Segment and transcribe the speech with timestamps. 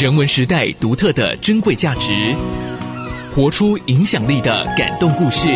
[0.00, 2.34] 人文时代独特的珍贵价值，
[3.34, 5.48] 活出影响力的感动故事。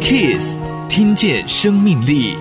[0.00, 0.56] Kiss
[0.88, 2.36] 听见生命力。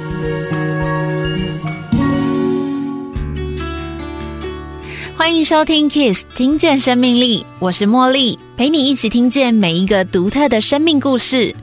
[5.15, 11.55] 欢迎收听 Kiss 听见生命力，我是茉莉，陪你一起听见每一个独特的生命故事。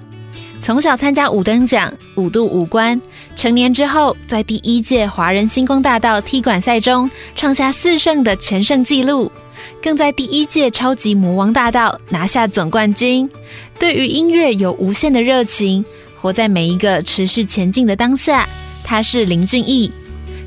[0.61, 3.01] 从小参加五灯奖、五度五关，
[3.41, 9.33] 成年之后，在第一届华人星光大道踢馆赛中创下四胜的全胜纪录，
[9.83, 13.27] 更在第一届超级魔王大道拿下总冠军。
[13.79, 15.83] 对于音乐有无限的热情，
[16.21, 18.47] 活在每一个持续前进的当下。
[18.85, 19.91] 他是林俊逸，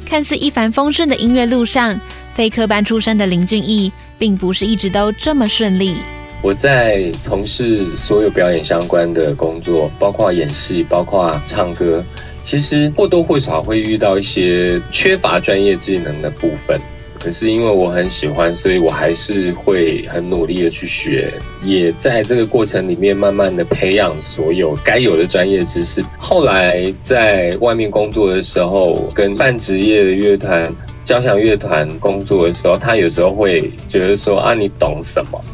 [0.05, 1.99] 看似一帆风顺的音乐路上，
[2.35, 5.95] 非科班出身的林俊逸，并不是一直都这么顺利。
[6.44, 12.05] 我在从事所有表演相关的工作，包括演戏，包括唱歌，
[12.43, 16.79] 其实或多或少会遇到一些缺乏专业技能的部分。
[17.19, 21.33] 可是因为我很喜欢，所以我还是会很努力的去学，
[21.64, 26.03] 也在这个过程里面慢慢的培养所有该有的专业知识。
[26.19, 30.71] 后来在外面工作的时候，跟半职业的乐团。
[31.05, 35.45] 交响乐团工作的时候，他有时候会觉得说啊，你懂什么？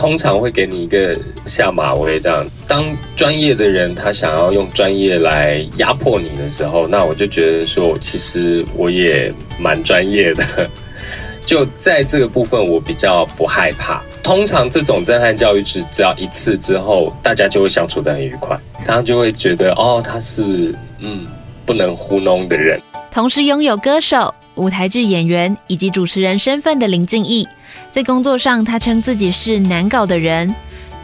[0.00, 2.42] 通常会给你一个下马威，这样。
[2.66, 2.82] 当
[3.14, 10.70] 专业的人他想要用专业来压迫你的时候，那我就觉得说，其实我也蛮专业的。
[11.44, 14.02] 就在这个部分，我比较不害怕。
[14.22, 21.26] 通常这种震撼教育只只要一次之后，大家就会相处得很愉快，他就会觉得哦，他是嗯
[21.66, 22.80] 不能糊弄的人。
[23.12, 24.34] 同时拥有歌手。
[24.56, 27.46] 舞台剧演员以及主持人身份的林俊逸，
[27.92, 30.54] 在工作上，他称自己是难搞的人。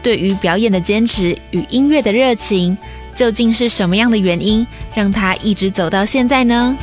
[0.03, 2.77] 对于表演的坚持与音乐的热情，
[3.15, 6.77] 究竟是什么样的原因让他一直走到现在呢？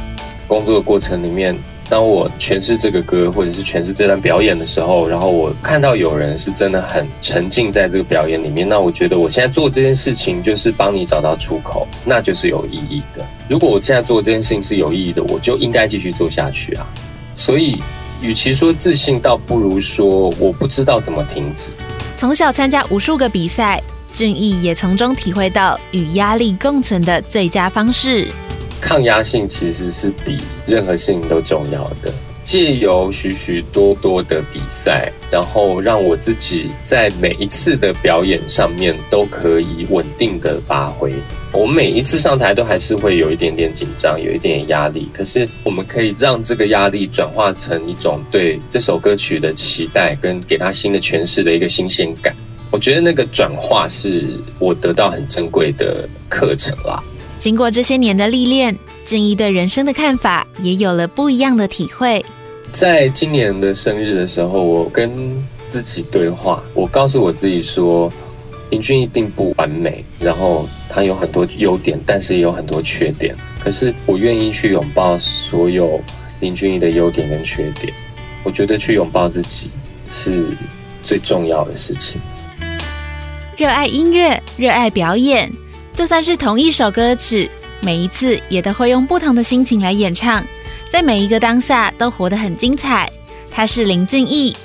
[0.48, 1.56] 工作的过程里面。
[1.88, 13.24] 当我诠释这个歌，或者是诠释这段表演的时候，然后我看到有人是真的很沉浸在这个表演里面，那我觉得我现在做这件事情就是帮你找到出口，那就是有意义的。
[13.48, 16.86] 如果我现在做这件事情是有意义的，我就应该继续做下去啊。
[17.34, 17.76] 所以，
[18.22, 21.70] 与其说自信，倒不如说我不知道怎么停止。
[22.16, 23.82] 从小参加无数个比赛，
[24.14, 28.30] 俊逸也从中体会到与压力共存的最佳方式。
[28.84, 30.36] 抗压性其实是比
[30.66, 32.12] 任何事情都重要的。
[32.42, 41.14] 借由许许多多的比赛，然后让我自己在每一次的表演上面都可以稳定的发挥。
[41.52, 45.08] 我每一次上台都还是会有一点点紧张，有一点点压力。
[45.14, 52.36] 可是我们可以让这个压力转化成一种对这首歌曲的期待，跟给他新的诠释的一个新鲜感。
[52.70, 54.26] 我觉得那个转化是
[54.58, 57.02] 我得到很珍贵的课程啦。
[57.44, 58.74] 经过这些年的历练，
[59.04, 62.24] 正义对人生的看法也有了不一样的体会。
[62.72, 65.12] 在今年的生日的时候，我跟
[65.68, 68.10] 自己对话，我告诉我自己说，
[68.70, 73.36] 林俊逸并不完美，然后他有很多优点，但是也有很多缺点。
[73.62, 76.02] 可是我愿意去拥抱所有
[76.40, 77.92] 林俊逸的优点跟缺点。
[78.42, 79.68] 我觉得去拥抱自己
[80.08, 80.46] 是
[81.02, 82.18] 最重要的事情。
[83.58, 85.52] 热爱音乐，热爱表演。
[85.94, 87.48] 就算是同一首歌曲，
[87.80, 90.44] 每一次也都会用不同的心情来演唱，
[90.90, 93.08] 在每一个当下都活得很精彩。
[93.50, 94.56] 他是林俊逸，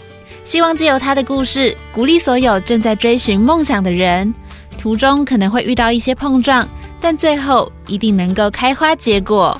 [0.43, 4.33] 希望借由他的故事，鼓励所有正在追寻梦想的人。
[4.77, 6.67] 途中可能会遇到一些碰撞，
[6.99, 9.59] 但最后一定能够开花结果。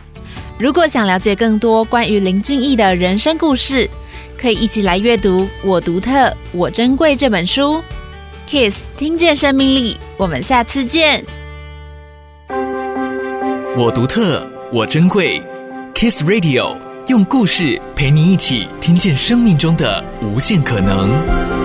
[0.58, 3.88] 如果想了解更多关于林俊逸的人生故事，
[4.38, 7.82] 可以一起来阅读《我独特，我珍贵》这本书。
[8.50, 11.24] Kiss 听见生命力，我们下次见。
[13.78, 14.42] 我独特，
[14.74, 15.42] 我珍贵。
[15.94, 16.76] Kiss Radio
[17.08, 21.59] 用故事陪你一起听见生命中的无限可能。